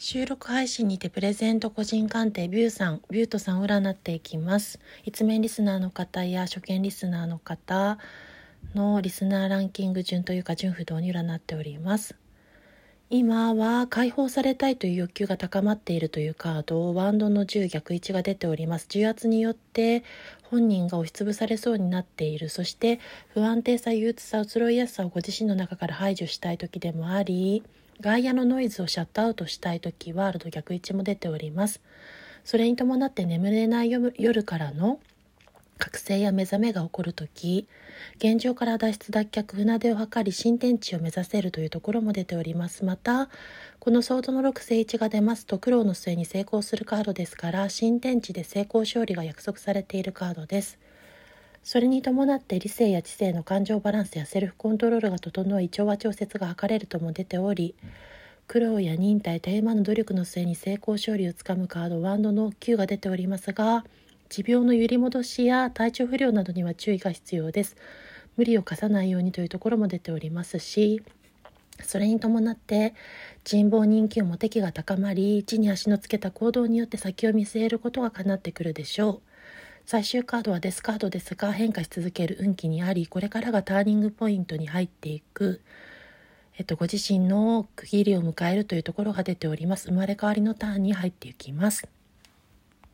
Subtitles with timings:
[0.00, 4.78] 収録配信にてプレゼント個人鑑定ビューさん、ビュートさんを占っていきます。
[5.04, 7.98] 一面リスナーの方や初見リスナーの方
[8.76, 12.14] のリスナーランキング順というか順不動に占っております。
[13.10, 18.86] 今は解放されたいという欲求が高まっているというカード、ワンドの10逆1が出ております。
[18.88, 20.04] 重圧によって
[20.50, 22.48] 本人が押しつぶされそうになっている。
[22.48, 23.00] そして
[23.34, 27.62] 不安定さ、憂鬱さ、移ろいやすさをご自身の中から排除したい時でもあり、
[28.00, 31.80] 外野のノイズをシャットアウトしたい時ワールド逆位置も出ております
[32.44, 35.00] それに伴って眠れない夜からの
[35.78, 37.68] 覚醒や目覚めが起こる時
[38.16, 42.84] 現状から脱出脱却船出を図り新天地を目指せるというところも出ております。
[42.84, 43.28] また
[43.78, 50.78] このソードの6正位置が出ますと苦労の末に成功するカードですから新天地で成功勝利が約束されているカードです。
[51.62, 57.74] それに伴って理性や知性の感情バランスやセルフコントロールが整い調和調節が図れるとも出ており
[58.46, 63.84] 苦労や忍耐絶え間の努力の末に成功勝利をつかむカードワンドの9が出ておりますが
[64.28, 67.76] 持病の揺り戻しや体調不良などには注意が必要です。
[68.38, 71.02] 無理を課さないようにというところも出ておりますし
[71.82, 72.94] それに伴って
[73.44, 79.20] 人望人気をも敵が高まり地に足のつけた行動によって先を見据えることが叶ってくるでしょう。
[79.86, 85.62] 最終カードはデスカードですが変化し続ける運気にありこれからがターニングポイントに入っていく、
[86.58, 89.88] えっと、ご自身の区切りを迎えるというところが出ております。
[89.88, 91.88] 生まれ変わりのターンに入っていきます。